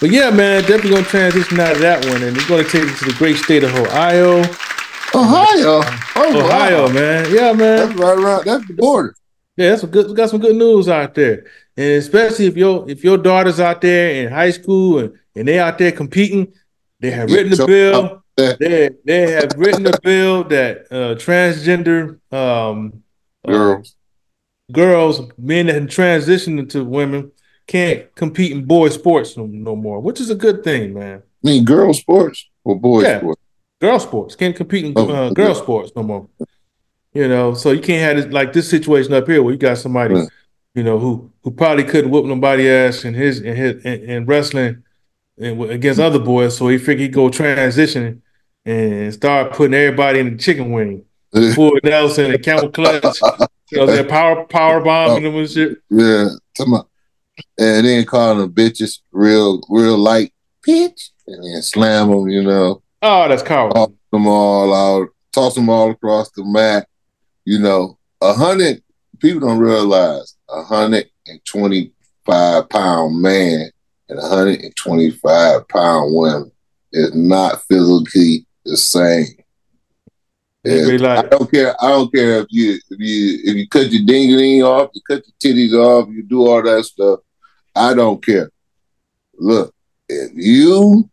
[0.00, 2.96] But yeah, man, definitely gonna transition out of that one, and we're gonna take it
[2.98, 4.40] to the great state of Ohio.
[5.14, 5.80] Ohio,
[6.16, 6.92] oh, Ohio, wow.
[6.92, 7.34] man.
[7.34, 7.88] Yeah, man.
[7.88, 8.44] That's right around.
[8.44, 9.14] That's the border.
[9.56, 10.06] Yeah, that's some good.
[10.06, 11.46] We got some good news out there,
[11.76, 15.58] and especially if your if your daughter's out there in high school and, and they
[15.58, 16.52] out there competing,
[17.00, 18.22] they have written the bill.
[18.36, 23.02] They they have written a bill that uh, transgender um,
[23.44, 23.96] uh, Girls.
[24.70, 27.32] girls, men that have transitioned into women,
[27.68, 31.22] can't compete in boy sports no, no more, which is a good thing, man.
[31.44, 33.18] I mean, girl sports or boy Yeah.
[33.20, 33.40] sports.
[33.80, 36.26] Girl sports can't compete in Oh, uh, girl sports no more.
[37.14, 39.78] You know, so you can't have this, like this situation up here where you got
[39.78, 40.28] somebody, Right.
[40.74, 44.26] you know, who who probably couldn't whoop nobody ass in his in his in, in
[44.26, 44.82] wrestling
[45.38, 48.22] and against other boys, so he figured he'd go transition
[48.66, 51.04] and start putting everybody in the chicken wing,
[51.54, 53.20] Full Nelson and camel clutch,
[53.70, 55.78] you know, that power power bombing them and shit.
[55.90, 56.84] Yeah, come on.
[57.58, 60.32] And then calling them bitches real, real light
[60.66, 62.28] bitch, and then slam them.
[62.28, 63.74] You know, Oh, that's coward.
[63.74, 66.88] toss them all out, toss them all across the mat.
[67.44, 68.82] You know, a hundred
[69.20, 73.70] people don't realize a hundred and twenty-five pound man
[74.08, 76.50] and a hundred and twenty-five pound woman
[76.92, 79.26] is not physically the same.
[80.64, 81.74] Yeah, I don't care.
[81.82, 85.00] I don't care if you if you if you cut your ding ding off, you
[85.08, 87.20] cut your titties off, you do all that stuff.
[87.78, 88.50] I don't care.
[89.34, 89.72] Look,
[90.08, 91.08] if you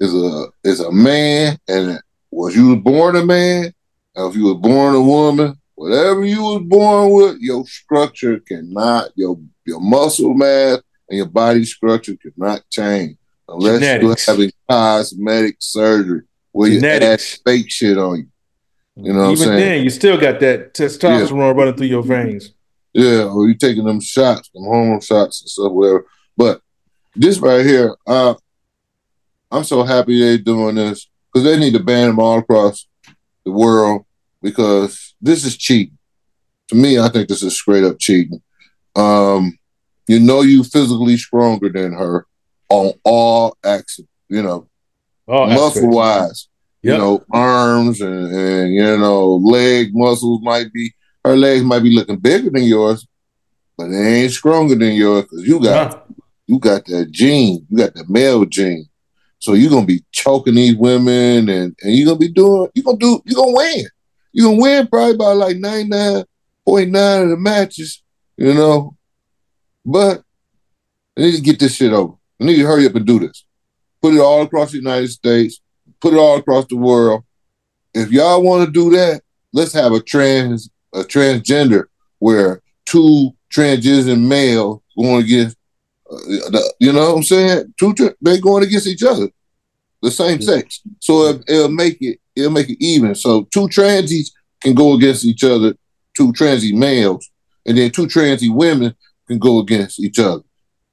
[0.00, 3.72] is a is a man and was you born a man,
[4.14, 9.10] or if you was born a woman, whatever you was born with, your structure cannot
[9.16, 13.16] your your muscle mass and your body structure cannot change
[13.48, 14.26] unless Genetics.
[14.26, 16.22] you're having cosmetic surgery
[16.52, 18.26] where you add fake shit on you.
[18.96, 22.52] You know what I'm even then, you still got that testosterone running through your veins.
[22.92, 26.06] Yeah, or you taking them shots, them hormone shots and stuff, whatever.
[26.36, 26.60] But
[27.14, 28.34] this right here, uh,
[29.50, 32.86] I'm so happy they're doing this because they need to ban them all across
[33.44, 34.04] the world
[34.42, 35.96] because this is cheating.
[36.68, 38.42] To me, I think this is straight up cheating.
[38.94, 39.58] Um,
[40.06, 42.26] you know, you physically stronger than her
[42.68, 44.06] on all axes.
[44.28, 44.68] You know,
[45.28, 46.48] Oh, muscle wise.
[46.82, 46.92] Yep.
[46.92, 50.92] You know, arms and, and you know, leg muscles might be
[51.24, 53.06] her legs might be looking bigger than yours,
[53.76, 56.00] but they ain't stronger than yours because you got Huh.
[56.46, 58.86] you got that gene, you got the male gene.
[59.38, 62.98] So you're gonna be choking these women and, and you're gonna be doing you're gonna
[62.98, 63.86] do you're gonna win.
[64.32, 68.02] You're gonna win probably by like 99.9 of the matches,
[68.36, 68.96] you know.
[69.84, 70.22] But
[71.16, 72.14] they need to get this shit over.
[72.38, 73.44] They need to hurry up and do this.
[74.00, 75.60] Put it all across the United States,
[76.00, 77.24] put it all across the world.
[77.94, 79.22] If y'all want to do that,
[79.52, 81.84] let's have a trans a transgender
[82.18, 85.56] where two transgender males going against
[86.10, 87.74] uh, the, you know what I'm saying?
[87.78, 89.28] Two tra- they going against each other,
[90.02, 90.46] the same Yeah.
[90.46, 90.80] sex.
[91.00, 93.14] So it, it'll make it it'll make it even.
[93.14, 94.30] So two transies
[94.60, 95.74] can go against each other,
[96.16, 97.28] two transy males,
[97.66, 98.94] and then two transy women
[99.26, 100.42] can go against each other.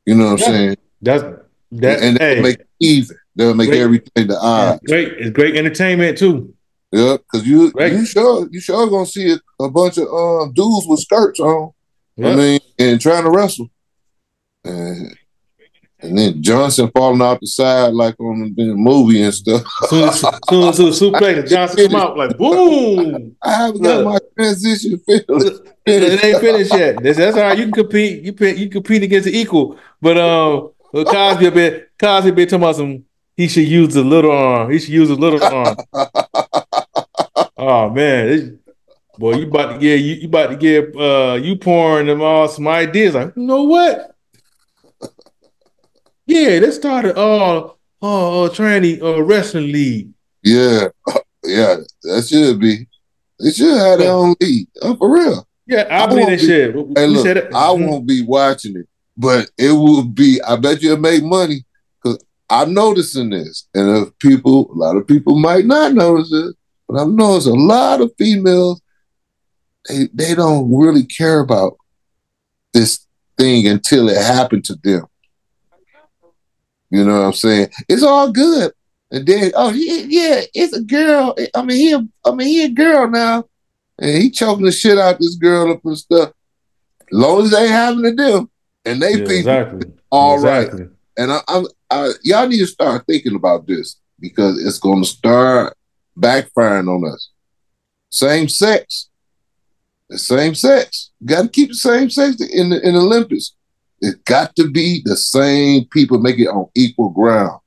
[0.06, 0.78] You know what I'm saying?
[1.02, 1.24] That's
[1.72, 2.02] that.
[2.02, 3.18] and they'll hey, make it even.
[3.36, 3.82] They'll make Great.
[3.82, 4.80] everything the odd.
[4.82, 5.14] it's great.
[5.18, 6.54] It's great entertainment too.
[6.92, 7.92] Yeah, because you Right.
[7.94, 11.72] you sure you sure gonna see a, bunch of uh, dudes with skirts on.
[12.22, 13.70] I mean, and trying to wrestle,
[14.64, 15.16] and
[16.02, 19.64] and then Johnson falling off the side like on the movie and stuff.
[19.88, 23.36] soon as soon as suplex, Johnson come out like boom.
[23.42, 25.62] I haven't got my transition finished.
[25.86, 27.04] it ain't finished yet.
[27.04, 27.58] That's, that's all right.
[27.58, 28.24] You can compete.
[28.24, 29.78] You can, you compete against the equal.
[30.02, 31.92] But um, Cosby a bit.
[32.00, 33.06] Cosby been talking about some.
[33.36, 34.72] He should use the little arm.
[34.72, 35.78] He should use the little arm.
[37.60, 38.50] oh man, this,
[39.18, 42.48] boy, you about to get you, you about to get uh you pouring them all
[42.48, 43.16] some ideas.
[43.16, 44.16] Like you know what?
[46.26, 50.10] Yeah, they started all uh uh, uh tranny uh wrestling league.
[50.44, 50.88] Yeah,
[51.44, 52.88] yeah, that should be.
[53.40, 54.68] They should have their own league.
[54.82, 55.48] Oh, for real.
[55.66, 56.76] Yeah, I, I believe won't be- shit.
[56.98, 57.46] Hey, look, said it.
[57.54, 57.90] I Mhm.
[57.90, 60.42] won't be watching it, but it will be.
[60.42, 61.64] I bet you'll make money
[62.02, 66.56] because I'm noticing this, and if people, a lot of people might not notice it,
[66.90, 68.82] but I've noticed a lot of females.
[69.88, 71.78] They they don't really care about
[72.74, 73.06] this
[73.38, 75.06] thing until it happened to them.
[76.90, 77.70] You know what I'm saying?
[77.88, 78.74] It's all good,
[79.12, 81.36] and then oh yeah, yeah, it's a girl.
[81.54, 83.46] I mean he, a, I mean he a girl now,
[84.00, 86.30] and he choking the shit out this girl up and stuff.
[87.02, 88.50] As long as they having to do,
[88.86, 89.92] and they Yeah, people exactly.
[90.10, 90.68] all right.
[90.68, 90.88] exactly.
[91.18, 95.08] And I, I, I, y'all need to start thinking about this because it's going to
[95.08, 95.76] start
[96.20, 97.30] backfiring on us.
[98.12, 99.10] Same sex,
[100.10, 101.12] the same sex.
[101.24, 103.56] Got to keep the same sex in the in the Olympics.
[104.02, 107.60] It's got to be the same people make it on equal ground.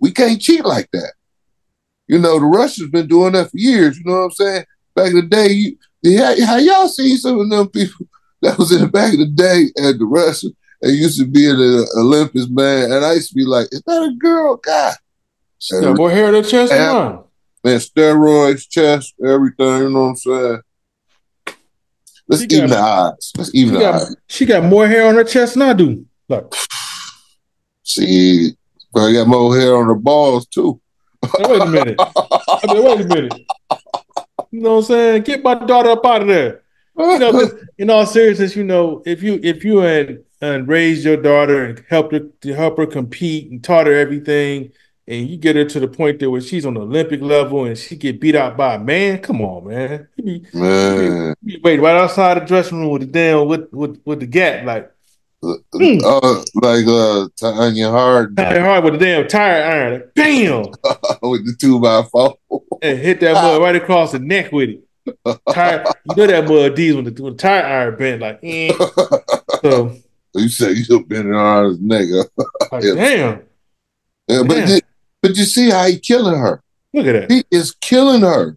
[0.00, 1.12] We can't cheat like that.
[2.06, 3.98] You know, the Russians been doing that for years.
[3.98, 4.64] You know what I'm saying?
[4.94, 8.06] Back in the day, you, yeah, how y'all seen some of them people
[8.42, 11.48] that was in the back of the day at the Russians and used to be
[11.48, 12.92] in the Olympics, man.
[12.92, 14.56] And I used to be like, is that a girl?
[14.56, 14.94] God.
[15.58, 17.24] She got more hair in her chest mine.
[17.64, 20.60] Man, steroids, chest, everything, you know what I'm saying?
[22.28, 23.32] Let's She even got- the odds.
[23.36, 24.16] Let's even She the got, odds.
[24.28, 26.04] she got more hair on her chest than I do.
[26.28, 26.54] Look,
[27.82, 28.52] See,
[28.92, 30.80] probably got more hair on her balls too.
[31.38, 31.96] now wait a minute.
[32.00, 33.34] I mean, wait a minute.
[34.50, 35.22] You know what I'm saying?
[35.22, 36.62] Get my daughter up out of there.
[36.98, 41.16] You know, in all seriousness, you know, if you if you and and raised your
[41.16, 44.70] daughter and helped her to help her compete and taught her everything,
[45.08, 47.76] and you get her to the point that where she's on the Olympic level and
[47.76, 50.06] she get beat out by a man, come on, man.
[50.16, 53.72] You be, man, you be wait right outside the dressing room with the damn with
[53.72, 54.92] with with the gap like
[55.40, 56.02] Mm.
[56.02, 60.62] uh, like uh, Tonya Hard tired hard with the damn tire iron, like, bam,
[61.22, 62.36] with the two by four.
[62.82, 65.40] and hit that mud right across the neck with it.
[65.54, 68.72] Tire, you know that mud D's when the, when the tire iron bent like, eh.
[69.62, 69.92] so
[70.34, 72.08] you said you should been on his neck.
[72.72, 72.94] like, Yeah.
[72.94, 73.42] damn,
[74.26, 74.82] Yeah, but the-
[75.22, 76.62] but you see how he killing her.
[76.94, 77.30] look at that.
[77.30, 78.56] He is killing her.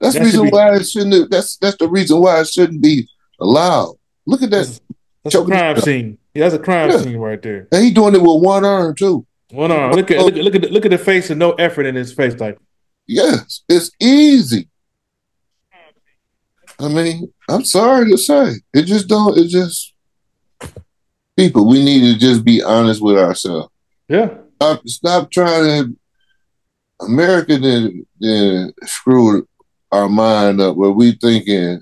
[0.00, 1.30] That's the That should reason be- why it shouldn't.
[1.30, 3.08] That's that's the reason why it shouldn't be
[3.40, 3.96] allowed.
[4.26, 4.56] Look at that.
[4.66, 4.80] That's,
[5.24, 6.18] that's a crime scene.
[6.34, 6.98] Yeah, that's a crime Yeah.
[6.98, 7.68] scene right there.
[7.72, 9.26] And he doing it with one arm too.
[9.50, 9.92] One arm.
[9.92, 11.94] Look at look at look at the, look at the face and no effort in
[11.94, 12.38] his face.
[12.40, 12.58] Like
[13.06, 14.68] Yes, it's easy.
[16.78, 19.36] I mean, I'm sorry to say, it just don't.
[19.36, 19.92] It just
[21.36, 21.68] people.
[21.68, 23.68] We need to just be honest with ourselves.
[24.08, 24.30] yeah,
[24.60, 25.96] Stop, stop trying to.
[27.06, 29.46] America then then screwed
[29.90, 31.80] our mind up where we thinking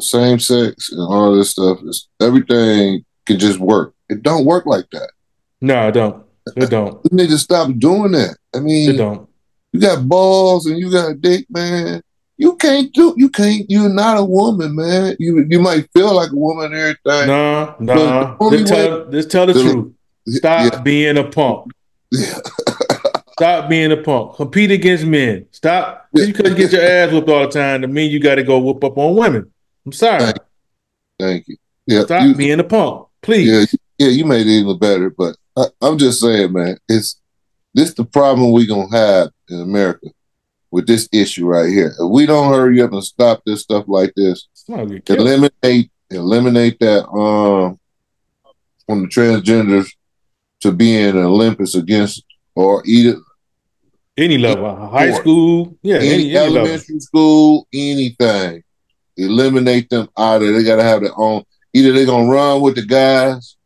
[0.00, 3.94] same sex and all this stuff is everything can just work.
[4.08, 5.10] It don't work like that.
[5.60, 6.24] no, it don't.
[6.56, 7.00] It don't.
[7.10, 8.36] We need to stop doing that.
[8.54, 9.28] I It mean, don't.
[9.72, 12.00] you got balls and you got a dick, man.
[12.36, 13.14] You can't do.
[13.16, 13.64] You can't.
[13.68, 15.16] You're not a woman, man.
[15.18, 17.26] You you might feel like a woman and everything.
[17.26, 18.36] No.
[18.40, 19.92] only Just tell, just tell the the- truth.
[20.28, 20.80] Stop Yeah.
[20.82, 21.70] being a punk.
[22.10, 22.38] Yeah.
[23.32, 24.36] Stop being a punk.
[24.36, 25.46] Compete against men.
[25.50, 26.06] Stop.
[26.14, 26.24] Yeah.
[26.26, 28.84] You get your ass whooped all the time, to mean you got to go whoop
[28.84, 29.50] up on women.
[29.86, 30.20] I'm sorry.
[30.20, 30.36] Thank
[31.18, 31.56] Thank you.
[31.86, 32.02] Yeah.
[32.04, 33.48] Stop you- being a punk, please.
[33.48, 35.10] Yeah, yeah, you made it even better.
[35.10, 37.20] But I, I'm just saying, man, it's
[37.74, 40.08] this the problem we gonna have in America
[40.70, 41.94] with this issue right here.
[41.98, 45.20] If we don't hurry up and stop this stuff like this, Somebody get killed.
[45.20, 47.78] eliminate eliminate that um
[48.86, 49.90] from the transgenders
[50.62, 52.24] to be in the Olympics against
[52.54, 53.16] or either
[54.16, 56.56] Any level, high school, yeah, any, any, any level.
[56.58, 58.62] elementary school, anything.
[59.16, 60.54] Eliminate them out of.
[60.54, 61.44] They gotta have their own
[61.74, 63.56] either they're gonna run with the guys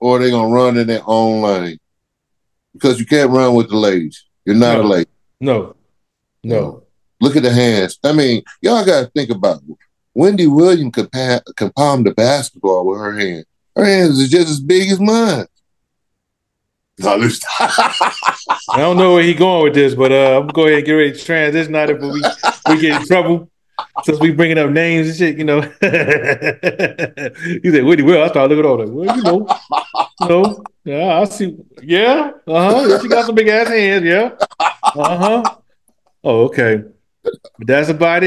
[0.00, 1.78] or they're gonna run in their own lane.
[2.72, 4.24] Because you can't run with the ladies.
[4.44, 4.82] You're not No.
[4.82, 5.10] a lady.
[5.40, 5.76] No,
[6.42, 6.82] no.
[7.20, 7.98] Look at the hands.
[8.04, 9.76] I mean, y'all gotta think about it.
[10.14, 11.10] Wendy Williams could
[11.74, 13.44] palm the basketball with her hand.
[13.76, 15.46] Her hands is just as big as mine.
[16.98, 17.48] No, listen.
[17.58, 20.86] I don't know where he going with this, but uh, I'm gonna go ahead and
[20.86, 22.22] get ready to transition out of but we
[22.68, 23.50] we get in trouble
[24.04, 25.36] since we bringing up names and shit.
[25.38, 25.60] You know,
[27.62, 28.86] he said, "Whitney, well, I started looking over.
[28.86, 29.48] Like, well, you know,
[30.20, 31.56] you know, yeah, I see.
[31.82, 33.02] Yeah, uh huh.
[33.02, 34.04] She got some big ass hands.
[34.04, 35.42] Yeah, uh huh.
[36.22, 36.84] Oh, okay.
[37.24, 38.22] But that's about it.